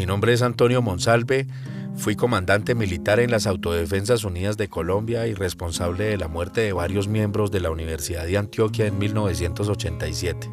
Mi 0.00 0.06
nombre 0.06 0.32
es 0.32 0.40
Antonio 0.40 0.80
Monsalve, 0.80 1.46
fui 1.94 2.16
comandante 2.16 2.74
militar 2.74 3.20
en 3.20 3.30
las 3.30 3.46
Autodefensas 3.46 4.24
Unidas 4.24 4.56
de 4.56 4.66
Colombia 4.66 5.26
y 5.26 5.34
responsable 5.34 6.04
de 6.04 6.16
la 6.16 6.26
muerte 6.26 6.62
de 6.62 6.72
varios 6.72 7.06
miembros 7.06 7.50
de 7.50 7.60
la 7.60 7.70
Universidad 7.70 8.24
de 8.24 8.38
Antioquia 8.38 8.86
en 8.86 8.98
1987. 8.98 10.50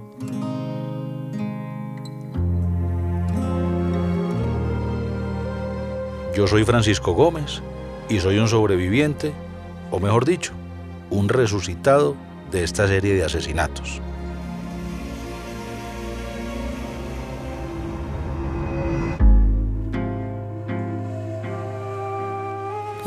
Yo 6.35 6.45
soy 6.45 6.65
Francisco 6.65 7.13
Gómez 7.13 7.61
y 8.09 8.19
soy 8.19 8.39
un 8.39 8.49
sobreviviente, 8.49 9.31
o 9.91 10.01
mejor 10.01 10.25
dicho, 10.25 10.51
un 11.09 11.29
resucitado 11.29 12.17
de 12.51 12.65
esta 12.65 12.85
serie 12.85 13.13
de 13.13 13.23
asesinatos. 13.23 14.01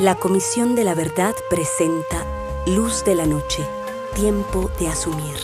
La 0.00 0.14
Comisión 0.14 0.76
de 0.76 0.84
la 0.84 0.94
Verdad 0.94 1.34
presenta 1.50 2.24
Luz 2.66 3.04
de 3.04 3.14
la 3.14 3.26
Noche, 3.26 3.66
Tiempo 4.14 4.70
de 4.80 4.88
Asumir. 4.88 5.36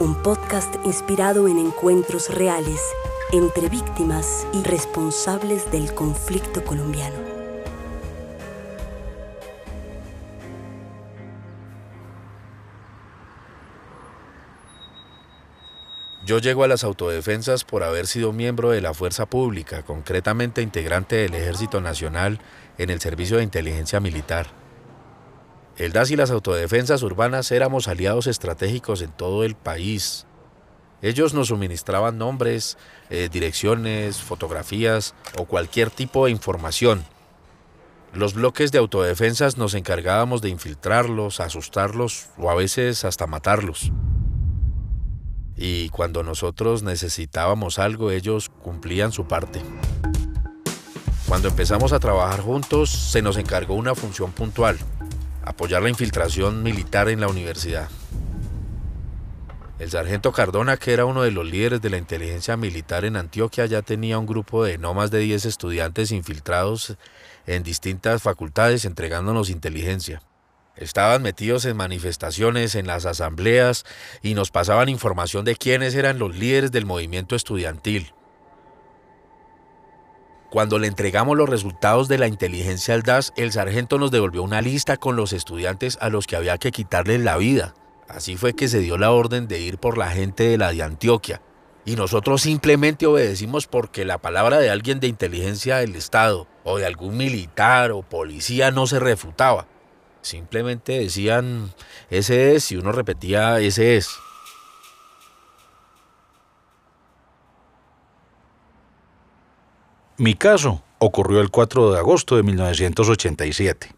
Un 0.00 0.20
podcast 0.24 0.74
inspirado 0.84 1.46
en 1.46 1.60
encuentros 1.60 2.34
reales 2.34 2.80
entre 3.30 3.68
víctimas 3.68 4.44
y 4.52 4.64
responsables 4.64 5.70
del 5.70 5.94
conflicto 5.94 6.64
colombiano. 6.64 7.33
Yo 16.24 16.38
llego 16.38 16.64
a 16.64 16.68
las 16.68 16.84
autodefensas 16.84 17.64
por 17.64 17.82
haber 17.82 18.06
sido 18.06 18.32
miembro 18.32 18.70
de 18.70 18.80
la 18.80 18.94
fuerza 18.94 19.26
pública, 19.26 19.82
concretamente 19.82 20.62
integrante 20.62 21.16
del 21.16 21.34
Ejército 21.34 21.82
Nacional 21.82 22.40
en 22.78 22.88
el 22.88 22.98
Servicio 23.00 23.36
de 23.36 23.42
Inteligencia 23.42 24.00
Militar. 24.00 24.46
El 25.76 25.92
DAS 25.92 26.10
y 26.12 26.16
las 26.16 26.30
autodefensas 26.30 27.02
urbanas 27.02 27.52
éramos 27.52 27.88
aliados 27.88 28.26
estratégicos 28.26 29.02
en 29.02 29.10
todo 29.10 29.44
el 29.44 29.54
país. 29.54 30.26
Ellos 31.02 31.34
nos 31.34 31.48
suministraban 31.48 32.16
nombres, 32.16 32.78
eh, 33.10 33.28
direcciones, 33.30 34.16
fotografías 34.16 35.14
o 35.36 35.44
cualquier 35.44 35.90
tipo 35.90 36.24
de 36.24 36.30
información. 36.30 37.04
Los 38.14 38.32
bloques 38.32 38.72
de 38.72 38.78
autodefensas 38.78 39.58
nos 39.58 39.74
encargábamos 39.74 40.40
de 40.40 40.48
infiltrarlos, 40.48 41.40
asustarlos 41.40 42.28
o 42.38 42.50
a 42.50 42.54
veces 42.54 43.04
hasta 43.04 43.26
matarlos. 43.26 43.92
Y 45.56 45.88
cuando 45.90 46.22
nosotros 46.22 46.82
necesitábamos 46.82 47.78
algo, 47.78 48.10
ellos 48.10 48.50
cumplían 48.62 49.12
su 49.12 49.26
parte. 49.26 49.62
Cuando 51.28 51.48
empezamos 51.48 51.92
a 51.92 52.00
trabajar 52.00 52.40
juntos, 52.40 52.90
se 52.90 53.22
nos 53.22 53.36
encargó 53.36 53.74
una 53.74 53.94
función 53.94 54.32
puntual, 54.32 54.78
apoyar 55.42 55.82
la 55.82 55.88
infiltración 55.88 56.62
militar 56.62 57.08
en 57.08 57.20
la 57.20 57.28
universidad. 57.28 57.88
El 59.78 59.90
sargento 59.90 60.32
Cardona, 60.32 60.76
que 60.76 60.92
era 60.92 61.04
uno 61.04 61.22
de 61.22 61.32
los 61.32 61.44
líderes 61.44 61.82
de 61.82 61.90
la 61.90 61.98
inteligencia 61.98 62.56
militar 62.56 63.04
en 63.04 63.16
Antioquia, 63.16 63.66
ya 63.66 63.82
tenía 63.82 64.18
un 64.18 64.26
grupo 64.26 64.64
de 64.64 64.78
no 64.78 64.94
más 64.94 65.10
de 65.10 65.18
10 65.18 65.46
estudiantes 65.46 66.12
infiltrados 66.12 66.96
en 67.46 67.62
distintas 67.64 68.22
facultades 68.22 68.84
entregándonos 68.84 69.50
inteligencia. 69.50 70.22
Estaban 70.76 71.22
metidos 71.22 71.64
en 71.66 71.76
manifestaciones, 71.76 72.74
en 72.74 72.86
las 72.86 73.06
asambleas 73.06 73.84
y 74.22 74.34
nos 74.34 74.50
pasaban 74.50 74.88
información 74.88 75.44
de 75.44 75.54
quiénes 75.54 75.94
eran 75.94 76.18
los 76.18 76.36
líderes 76.36 76.72
del 76.72 76.84
movimiento 76.84 77.36
estudiantil. 77.36 78.12
Cuando 80.50 80.78
le 80.78 80.86
entregamos 80.86 81.36
los 81.36 81.48
resultados 81.48 82.06
de 82.08 82.18
la 82.18 82.28
inteligencia 82.28 82.94
al 82.94 83.02
DAS, 83.02 83.32
el 83.36 83.50
sargento 83.50 83.98
nos 83.98 84.12
devolvió 84.12 84.42
una 84.42 84.62
lista 84.62 84.96
con 84.96 85.16
los 85.16 85.32
estudiantes 85.32 85.98
a 86.00 86.10
los 86.10 86.26
que 86.26 86.36
había 86.36 86.58
que 86.58 86.70
quitarles 86.70 87.20
la 87.20 87.36
vida. 87.36 87.74
Así 88.08 88.36
fue 88.36 88.54
que 88.54 88.68
se 88.68 88.78
dio 88.78 88.98
la 88.98 89.10
orden 89.10 89.48
de 89.48 89.60
ir 89.60 89.78
por 89.78 89.98
la 89.98 90.10
gente 90.10 90.44
de 90.44 90.58
la 90.58 90.72
de 90.72 90.82
Antioquia. 90.82 91.40
Y 91.84 91.96
nosotros 91.96 92.42
simplemente 92.42 93.06
obedecimos 93.06 93.66
porque 93.66 94.04
la 94.04 94.18
palabra 94.18 94.58
de 94.58 94.70
alguien 94.70 95.00
de 95.00 95.08
inteligencia 95.08 95.78
del 95.78 95.96
Estado 95.96 96.46
o 96.62 96.78
de 96.78 96.86
algún 96.86 97.16
militar 97.16 97.90
o 97.90 98.02
policía 98.02 98.70
no 98.70 98.86
se 98.86 99.00
refutaba. 99.00 99.66
Simplemente 100.24 100.98
decían, 100.98 101.74
ese 102.08 102.54
es, 102.54 102.72
y 102.72 102.76
uno 102.76 102.92
repetía, 102.92 103.60
ese 103.60 103.98
es. 103.98 104.08
Mi 110.16 110.32
caso 110.32 110.82
ocurrió 110.98 111.42
el 111.42 111.50
4 111.50 111.92
de 111.92 111.98
agosto 111.98 112.36
de 112.36 112.42
1987. 112.42 113.94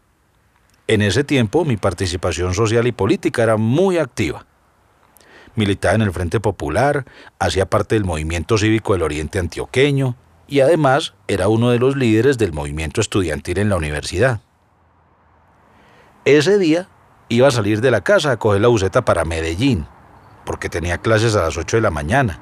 En 0.87 1.01
ese 1.01 1.23
tiempo 1.23 1.63
mi 1.63 1.77
participación 1.77 2.53
social 2.53 2.87
y 2.87 2.91
política 2.91 3.43
era 3.43 3.55
muy 3.55 3.97
activa. 3.97 4.45
Militaba 5.55 5.95
en 5.95 6.01
el 6.01 6.11
Frente 6.11 6.41
Popular, 6.41 7.05
hacía 7.39 7.69
parte 7.69 7.95
del 7.95 8.03
movimiento 8.03 8.57
cívico 8.57 8.91
del 8.91 9.03
Oriente 9.03 9.39
Antioqueño 9.39 10.17
y 10.45 10.59
además 10.59 11.13
era 11.29 11.47
uno 11.47 11.69
de 11.69 11.79
los 11.79 11.95
líderes 11.95 12.37
del 12.37 12.51
movimiento 12.51 12.99
estudiantil 12.99 13.59
en 13.59 13.69
la 13.69 13.77
universidad. 13.77 14.41
Ese 16.27 16.57
día 16.57 16.89
iba 17.29 17.47
a 17.47 17.51
salir 17.51 17.79
de 17.79 17.89
la 17.89 18.01
casa 18.01 18.31
a 18.31 18.37
coger 18.37 18.59
la 18.59 18.67
buseta 18.67 19.05
para 19.05 19.23
Medellín, 19.23 19.87
porque 20.43 20.67
tenía 20.67 20.97
clases 20.97 21.37
a 21.37 21.43
las 21.43 21.55
8 21.55 21.77
de 21.77 21.81
la 21.81 21.89
mañana. 21.89 22.41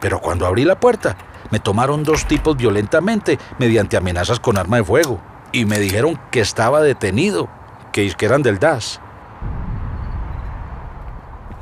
Pero 0.00 0.18
cuando 0.18 0.44
abrí 0.44 0.64
la 0.64 0.80
puerta, 0.80 1.16
me 1.52 1.60
tomaron 1.60 2.02
dos 2.02 2.26
tipos 2.26 2.56
violentamente 2.56 3.38
mediante 3.60 3.96
amenazas 3.96 4.40
con 4.40 4.58
arma 4.58 4.78
de 4.78 4.82
fuego 4.82 5.20
y 5.52 5.66
me 5.66 5.78
dijeron 5.78 6.18
que 6.32 6.40
estaba 6.40 6.82
detenido, 6.82 7.48
que 7.92 8.12
eran 8.22 8.42
del 8.42 8.58
DAS. 8.58 9.00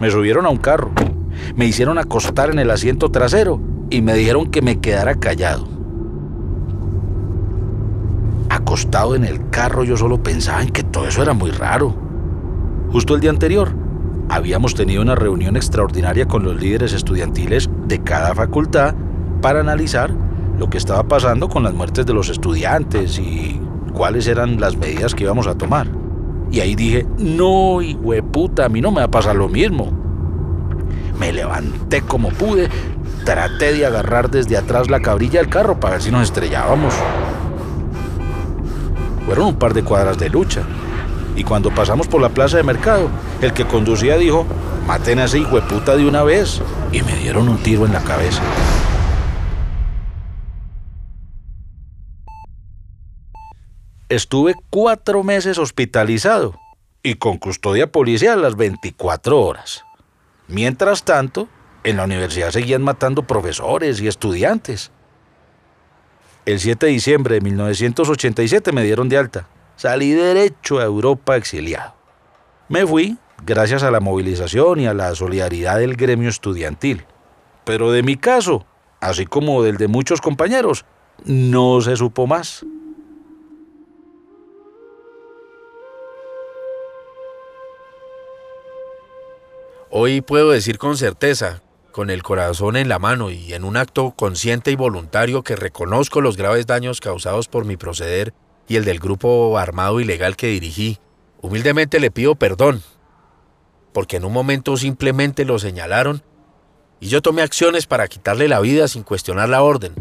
Me 0.00 0.10
subieron 0.10 0.46
a 0.46 0.48
un 0.48 0.56
carro, 0.56 0.92
me 1.54 1.66
hicieron 1.66 1.98
acostar 1.98 2.48
en 2.48 2.58
el 2.58 2.70
asiento 2.70 3.10
trasero 3.10 3.60
y 3.90 4.00
me 4.00 4.14
dijeron 4.14 4.50
que 4.50 4.62
me 4.62 4.80
quedara 4.80 5.14
callado 5.16 5.77
acostado 8.68 9.14
en 9.14 9.24
el 9.24 9.48
carro, 9.48 9.82
yo 9.82 9.96
solo 9.96 10.22
pensaba 10.22 10.62
en 10.62 10.68
que 10.68 10.82
todo 10.82 11.08
eso 11.08 11.22
era 11.22 11.32
muy 11.32 11.50
raro. 11.50 11.94
Justo 12.92 13.14
el 13.14 13.22
día 13.22 13.30
anterior, 13.30 13.72
habíamos 14.28 14.74
tenido 14.74 15.00
una 15.00 15.14
reunión 15.14 15.56
extraordinaria 15.56 16.28
con 16.28 16.42
los 16.42 16.60
líderes 16.60 16.92
estudiantiles 16.92 17.70
de 17.86 18.02
cada 18.02 18.34
facultad 18.34 18.94
para 19.40 19.60
analizar 19.60 20.10
lo 20.58 20.68
que 20.68 20.76
estaba 20.76 21.02
pasando 21.04 21.48
con 21.48 21.62
las 21.62 21.72
muertes 21.72 22.04
de 22.04 22.12
los 22.12 22.28
estudiantes 22.28 23.18
y 23.18 23.58
cuáles 23.94 24.26
eran 24.26 24.60
las 24.60 24.76
medidas 24.76 25.14
que 25.14 25.24
íbamos 25.24 25.46
a 25.46 25.54
tomar. 25.54 25.88
Y 26.50 26.60
ahí 26.60 26.74
dije, 26.74 27.06
no, 27.16 27.78
puta, 28.30 28.66
a 28.66 28.68
mí 28.68 28.82
no 28.82 28.90
me 28.90 28.98
va 28.98 29.04
a 29.04 29.10
pasar 29.10 29.34
lo 29.34 29.48
mismo. 29.48 29.90
Me 31.18 31.32
levanté 31.32 32.02
como 32.02 32.28
pude, 32.28 32.68
traté 33.24 33.72
de 33.72 33.86
agarrar 33.86 34.30
desde 34.30 34.58
atrás 34.58 34.90
la 34.90 35.00
cabrilla 35.00 35.40
del 35.40 35.48
carro 35.48 35.80
para 35.80 35.94
ver 35.94 36.02
si 36.02 36.10
nos 36.10 36.24
estrellábamos. 36.24 36.92
Fueron 39.28 39.48
un 39.48 39.58
par 39.58 39.74
de 39.74 39.84
cuadras 39.84 40.16
de 40.16 40.30
lucha. 40.30 40.62
Y 41.36 41.44
cuando 41.44 41.70
pasamos 41.70 42.08
por 42.08 42.22
la 42.22 42.30
plaza 42.30 42.56
de 42.56 42.62
mercado, 42.62 43.10
el 43.42 43.52
que 43.52 43.66
conducía 43.66 44.16
dijo, 44.16 44.46
maten 44.86 45.18
a 45.18 45.26
ese 45.26 45.38
hijo 45.38 45.56
de 45.56 45.68
puta 45.68 45.96
de 45.96 46.08
una 46.08 46.22
vez. 46.22 46.62
Y 46.92 47.02
me 47.02 47.14
dieron 47.14 47.46
un 47.46 47.58
tiro 47.58 47.84
en 47.84 47.92
la 47.92 48.02
cabeza. 48.02 48.40
Estuve 54.08 54.54
cuatro 54.70 55.22
meses 55.22 55.58
hospitalizado 55.58 56.54
y 57.02 57.16
con 57.16 57.36
custodia 57.36 57.92
policial 57.92 58.40
las 58.40 58.56
24 58.56 59.38
horas. 59.38 59.84
Mientras 60.46 61.04
tanto, 61.04 61.50
en 61.84 61.98
la 61.98 62.04
universidad 62.04 62.50
seguían 62.50 62.80
matando 62.80 63.24
profesores 63.24 64.00
y 64.00 64.08
estudiantes. 64.08 64.90
El 66.48 66.60
7 66.60 66.86
de 66.86 66.92
diciembre 66.92 67.34
de 67.34 67.40
1987 67.42 68.72
me 68.72 68.82
dieron 68.82 69.10
de 69.10 69.18
alta. 69.18 69.46
Salí 69.76 70.12
derecho 70.12 70.78
a 70.78 70.84
Europa 70.84 71.36
exiliado. 71.36 71.92
Me 72.70 72.86
fui 72.86 73.18
gracias 73.44 73.82
a 73.82 73.90
la 73.90 74.00
movilización 74.00 74.80
y 74.80 74.86
a 74.86 74.94
la 74.94 75.14
solidaridad 75.14 75.78
del 75.78 75.94
gremio 75.94 76.30
estudiantil. 76.30 77.04
Pero 77.66 77.92
de 77.92 78.02
mi 78.02 78.16
caso, 78.16 78.64
así 78.98 79.26
como 79.26 79.62
del 79.62 79.76
de 79.76 79.88
muchos 79.88 80.22
compañeros, 80.22 80.86
no 81.26 81.82
se 81.82 81.96
supo 81.96 82.26
más. 82.26 82.64
Hoy 89.90 90.22
puedo 90.22 90.52
decir 90.52 90.78
con 90.78 90.96
certeza 90.96 91.60
con 91.92 92.10
el 92.10 92.22
corazón 92.22 92.76
en 92.76 92.88
la 92.88 92.98
mano 92.98 93.30
y 93.30 93.54
en 93.54 93.64
un 93.64 93.76
acto 93.76 94.12
consciente 94.16 94.70
y 94.70 94.76
voluntario 94.76 95.42
que 95.42 95.56
reconozco 95.56 96.20
los 96.20 96.36
graves 96.36 96.66
daños 96.66 97.00
causados 97.00 97.48
por 97.48 97.64
mi 97.64 97.76
proceder 97.76 98.34
y 98.68 98.76
el 98.76 98.84
del 98.84 99.00
grupo 99.00 99.58
armado 99.58 100.00
ilegal 100.00 100.36
que 100.36 100.48
dirigí, 100.48 100.98
humildemente 101.40 102.00
le 102.00 102.10
pido 102.10 102.34
perdón, 102.34 102.82
porque 103.92 104.16
en 104.16 104.24
un 104.24 104.32
momento 104.32 104.76
simplemente 104.76 105.44
lo 105.44 105.58
señalaron 105.58 106.22
y 107.00 107.08
yo 107.08 107.22
tomé 107.22 107.42
acciones 107.42 107.86
para 107.86 108.08
quitarle 108.08 108.48
la 108.48 108.60
vida 108.60 108.88
sin 108.88 109.02
cuestionar 109.02 109.48
la 109.48 109.62
orden. 109.62 109.94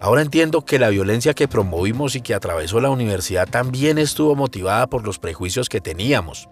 Ahora 0.00 0.22
entiendo 0.22 0.64
que 0.64 0.78
la 0.78 0.90
violencia 0.90 1.34
que 1.34 1.48
promovimos 1.48 2.14
y 2.14 2.20
que 2.20 2.32
atravesó 2.32 2.80
la 2.80 2.88
universidad 2.88 3.48
también 3.48 3.98
estuvo 3.98 4.36
motivada 4.36 4.86
por 4.86 5.04
los 5.04 5.18
prejuicios 5.18 5.68
que 5.68 5.80
teníamos, 5.80 6.48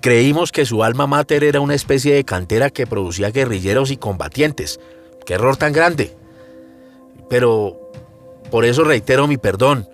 Creímos 0.00 0.52
que 0.52 0.66
su 0.66 0.84
alma 0.84 1.06
mater 1.06 1.42
era 1.42 1.60
una 1.60 1.74
especie 1.74 2.14
de 2.14 2.24
cantera 2.24 2.70
que 2.70 2.86
producía 2.86 3.30
guerrilleros 3.30 3.90
y 3.90 3.96
combatientes. 3.96 4.78
¡Qué 5.24 5.34
error 5.34 5.56
tan 5.56 5.72
grande! 5.72 6.16
Pero 7.28 7.90
por 8.50 8.64
eso 8.64 8.84
reitero 8.84 9.26
mi 9.26 9.36
perdón. 9.36 9.88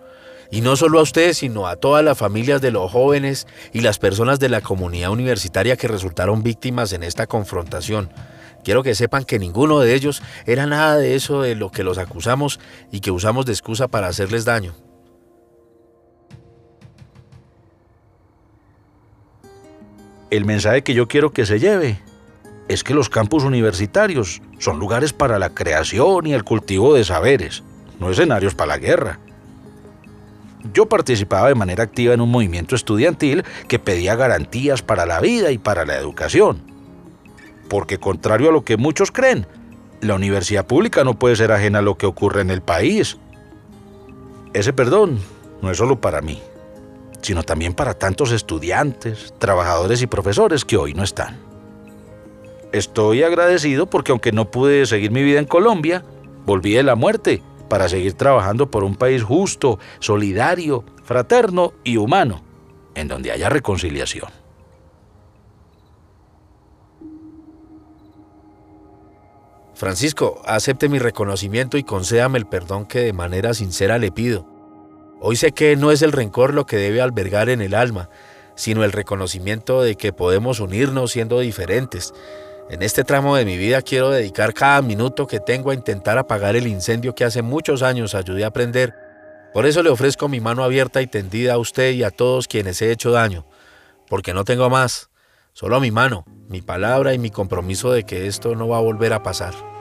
Y 0.50 0.60
no 0.60 0.76
solo 0.76 0.99
a 0.99 1.02
ustedes, 1.02 1.38
sino 1.38 1.66
a 1.66 1.76
todas 1.76 2.04
las 2.04 2.19
familias 2.19 2.60
de 2.60 2.70
los 2.70 2.90
jóvenes 2.90 3.46
y 3.72 3.81
las 3.81 3.99
personas 3.99 4.38
de 4.38 4.50
la 4.50 4.60
comunidad 4.60 5.10
universitaria 5.10 5.78
que 5.78 5.88
resultaron 5.88 6.43
víctimas 6.43 6.93
en 6.93 7.02
esta 7.02 7.26
confrontación. 7.26 8.10
Quiero 8.62 8.82
que 8.82 8.94
sepan 8.94 9.25
que 9.25 9.38
ninguno 9.38 9.81
de 9.81 9.94
ellos 9.94 10.22
era 10.44 10.66
nada 10.66 10.98
de 10.98 11.14
eso 11.14 11.40
de 11.40 11.55
lo 11.55 11.70
que 11.70 11.84
los 11.84 11.96
acusamos 11.96 12.60
y 12.90 13.00
que 13.00 13.10
usamos 13.10 13.46
de 13.46 13.52
excusa 13.52 13.88
para 13.88 14.08
hacerles 14.08 14.44
daño. 14.44 14.75
El 20.32 20.46
mensaje 20.46 20.81
que 20.81 20.94
yo 20.94 21.08
quiero 21.08 21.31
que 21.31 21.44
se 21.44 21.61
lleve 21.61 21.99
es 22.67 22.82
que 22.82 22.94
los 22.94 23.11
campus 23.11 23.44
universitarios 23.44 24.40
son 24.58 24.79
lugares 24.79 25.12
para 25.12 25.38
la 25.38 25.50
creación 25.50 26.26
y 26.26 26.32
el 26.32 26.43
cultivo 26.43 26.94
de 26.94 27.05
saberes, 27.05 27.62
no 28.00 28.11
escenarios 28.11 28.55
para 28.55 28.69
la 28.69 28.79
guerra. 28.79 29.19
Yo 30.73 30.88
participaba 30.88 31.49
de 31.49 31.55
manera 31.55 31.84
activa 31.84 32.14
en 32.14 32.23
un 32.23 32.31
movimiento 32.31 32.75
estudiantil 32.75 33.44
que 33.69 33.79
pedía 33.79 34.17
garantías 34.17 34.81
para 34.81 35.05
la 35.05 35.20
vida 35.20 35.50
y 35.50 35.58
para 35.58 35.84
la 35.84 35.99
educación. 35.99 36.62
Porque 37.69 37.99
contrario 37.99 38.49
a 38.49 38.52
lo 38.52 38.64
que 38.64 38.79
muchos 38.79 39.12
creen, 39.12 39.46
la 40.00 40.14
universidad 40.14 40.64
pública 40.64 41.05
no 41.05 41.19
puede 41.19 41.37
ser 41.37 41.52
ajena 41.52 41.81
a 41.81 41.82
lo 41.82 41.99
que 41.99 42.06
ocurre 42.06 42.40
en 42.40 42.49
el 42.49 42.62
país. 42.62 43.19
Ese 44.55 44.73
perdón 44.73 45.19
no 45.61 45.70
es 45.70 45.76
solo 45.76 46.00
para 46.00 46.23
mí, 46.23 46.40
sino 47.22 47.42
también 47.42 47.72
para 47.72 47.94
tantos 47.94 48.32
estudiantes, 48.32 49.32
trabajadores 49.38 50.02
y 50.02 50.06
profesores 50.06 50.64
que 50.64 50.76
hoy 50.76 50.92
no 50.92 51.02
están. 51.02 51.38
Estoy 52.72 53.22
agradecido 53.22 53.86
porque 53.86 54.12
aunque 54.12 54.32
no 54.32 54.50
pude 54.50 54.86
seguir 54.86 55.10
mi 55.10 55.22
vida 55.22 55.38
en 55.38 55.46
Colombia, 55.46 56.04
volví 56.44 56.72
de 56.72 56.82
la 56.82 56.96
muerte 56.96 57.42
para 57.69 57.88
seguir 57.88 58.14
trabajando 58.14 58.70
por 58.70 58.84
un 58.84 58.96
país 58.96 59.22
justo, 59.22 59.78
solidario, 59.98 60.84
fraterno 61.04 61.72
y 61.84 61.96
humano, 61.96 62.42
en 62.94 63.08
donde 63.08 63.30
haya 63.30 63.48
reconciliación. 63.48 64.28
Francisco, 69.74 70.40
acepte 70.44 70.88
mi 70.88 70.98
reconocimiento 70.98 71.76
y 71.76 71.82
concédame 71.82 72.38
el 72.38 72.46
perdón 72.46 72.86
que 72.86 73.00
de 73.00 73.12
manera 73.12 73.52
sincera 73.52 73.98
le 73.98 74.12
pido. 74.12 74.51
Hoy 75.22 75.36
sé 75.36 75.52
que 75.52 75.76
no 75.76 75.92
es 75.92 76.02
el 76.02 76.12
rencor 76.12 76.52
lo 76.52 76.66
que 76.66 76.76
debe 76.76 77.00
albergar 77.00 77.48
en 77.48 77.62
el 77.62 77.74
alma, 77.74 78.10
sino 78.56 78.84
el 78.84 78.92
reconocimiento 78.92 79.80
de 79.80 79.94
que 79.94 80.12
podemos 80.12 80.60
unirnos 80.60 81.12
siendo 81.12 81.38
diferentes, 81.40 82.12
en 82.72 82.82
este 82.82 83.04
tramo 83.04 83.36
de 83.36 83.44
mi 83.44 83.58
vida 83.58 83.82
quiero 83.82 84.10
dedicar 84.10 84.54
cada 84.54 84.80
minuto 84.82 85.26
que 85.26 85.40
tengo 85.40 85.70
a 85.70 85.74
intentar 85.74 86.16
apagar 86.16 86.56
el 86.56 86.66
incendio 86.66 87.14
que 87.14 87.24
hace 87.24 87.42
muchos 87.42 87.82
años 87.82 88.14
ayudé 88.14 88.44
a 88.44 88.50
prender. 88.50 88.94
Por 89.52 89.66
eso 89.66 89.82
le 89.82 89.90
ofrezco 89.90 90.28
mi 90.28 90.40
mano 90.40 90.64
abierta 90.64 91.02
y 91.02 91.06
tendida 91.06 91.54
a 91.54 91.58
usted 91.58 91.92
y 91.92 92.02
a 92.02 92.10
todos 92.10 92.48
quienes 92.48 92.80
he 92.80 92.90
hecho 92.90 93.10
daño, 93.10 93.44
porque 94.08 94.32
no 94.32 94.44
tengo 94.44 94.70
más, 94.70 95.10
solo 95.52 95.80
mi 95.80 95.90
mano, 95.90 96.24
mi 96.48 96.62
palabra 96.62 97.12
y 97.12 97.19
mi 97.19 97.30
compromiso 97.30 97.92
de 97.92 98.04
que 98.04 98.26
esto 98.26 98.54
no 98.54 98.69
va 98.69 98.78
a 98.78 98.82
volver 98.82 99.12
a 99.12 99.22
pasar. 99.22 99.71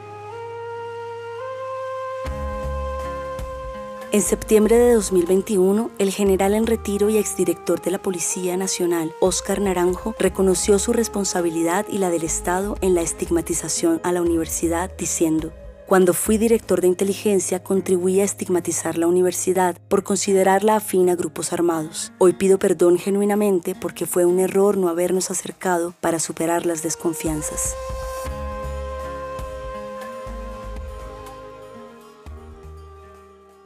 En 4.14 4.22
septiembre 4.22 4.78
de 4.78 4.94
2021, 4.96 5.90
el 5.98 6.12
general 6.12 6.54
en 6.54 6.68
retiro 6.68 7.10
y 7.10 7.18
exdirector 7.18 7.82
de 7.82 7.92
la 7.92 8.02
Policía 8.02 8.58
Nacional, 8.58 9.16
Óscar 9.22 9.62
Naranjo, 9.62 10.16
reconoció 10.20 10.80
su 10.80 10.92
responsabilidad 10.92 11.86
y 11.90 11.98
la 11.98 12.10
del 12.10 12.24
Estado 12.24 12.76
en 12.82 12.94
la 12.94 13.04
estigmatización 13.04 14.02
a 14.04 14.12
la 14.12 14.22
universidad, 14.22 14.92
diciendo, 14.98 15.54
cuando 15.88 16.14
fui 16.14 16.38
director 16.38 16.82
de 16.82 16.88
inteligencia 16.88 17.64
contribuí 17.64 18.20
a 18.20 18.26
estigmatizar 18.26 18.98
la 18.98 19.08
universidad 19.08 19.78
por 19.88 20.04
considerarla 20.04 20.76
afín 20.76 21.10
a 21.10 21.16
grupos 21.16 21.54
armados. 21.54 22.12
Hoy 22.18 22.34
pido 22.34 22.60
perdón 22.60 22.98
genuinamente 22.98 23.76
porque 23.76 24.06
fue 24.06 24.26
un 24.26 24.42
error 24.42 24.76
no 24.76 24.90
habernos 24.90 25.32
acercado 25.32 25.94
para 26.02 26.20
superar 26.20 26.66
las 26.66 26.84
desconfianzas. 26.84 27.76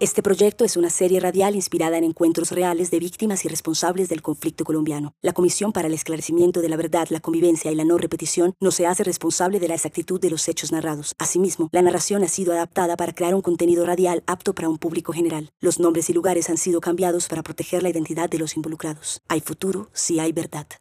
Este 0.06 0.22
proyecto 0.22 0.66
es 0.66 0.78
una 0.78 0.92
serie 0.92 1.20
radial 1.20 1.56
inspirada 1.56 1.98
en 1.98 2.04
encuentros 2.04 2.52
reales 2.52 2.92
de 2.92 3.00
víctimas 3.00 3.44
y 3.44 3.48
responsables 3.48 4.08
del 4.08 4.22
conflicto 4.22 4.64
colombiano. 4.64 5.16
La 5.24 5.34
Comisión 5.34 5.72
para 5.72 5.88
el 5.88 5.96
Esclarecimiento 5.96 6.62
de 6.62 6.70
la 6.70 6.78
Verdad, 6.78 7.08
la 7.10 7.22
Convivencia 7.22 7.72
y 7.72 7.76
la 7.76 7.86
No 7.86 7.98
Repetición 7.98 8.54
no 8.60 8.70
se 8.70 8.86
hace 8.86 9.04
responsable 9.04 9.60
de 9.60 9.68
la 9.68 9.74
exactitud 9.74 10.22
de 10.22 10.30
los 10.30 10.48
hechos 10.48 10.72
narrados. 10.72 11.16
Asimismo, 11.18 11.70
la 11.72 11.82
narración 11.82 12.24
ha 12.24 12.28
sido 12.28 12.54
adaptada 12.54 12.98
para 12.98 13.14
crear 13.14 13.34
un 13.34 13.42
contenido 13.42 13.84
radial 13.84 14.22
apto 14.28 14.54
para 14.54 14.70
un 14.70 14.78
público 14.78 15.12
general. 15.12 15.50
Los 15.60 15.80
nombres 15.80 16.08
y 16.12 16.14
lugares 16.14 16.52
han 16.52 16.58
sido 16.58 16.82
cambiados 16.82 17.28
para 17.28 17.42
proteger 17.42 17.82
la 17.82 17.90
identidad 17.90 18.30
de 18.30 18.38
los 18.38 18.56
involucrados. 18.56 19.24
Hay 19.28 19.40
futuro 19.40 19.90
si 19.92 20.20
hay 20.20 20.34
verdad. 20.34 20.68